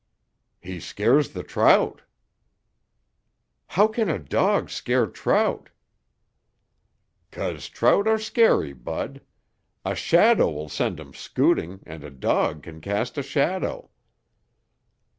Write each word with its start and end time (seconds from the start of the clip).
"He 0.59 0.79
scares 0.79 1.29
the 1.29 1.43
trout." 1.43 2.01
"How 3.67 3.85
can 3.87 4.09
a 4.09 4.17
dog 4.17 4.71
scare 4.71 5.05
trout?" 5.05 5.69
"'Cause 7.29 7.69
trout 7.69 8.07
are 8.07 8.17
scary, 8.17 8.73
Bud. 8.73 9.21
A 9.85 9.93
shadow'll 9.93 10.69
send 10.69 10.99
'em 10.99 11.13
scooting 11.13 11.81
and 11.85 12.03
a 12.03 12.09
dog 12.09 12.63
can 12.63 12.81
cast 12.81 13.15
a 13.19 13.21
shadow." 13.21 13.91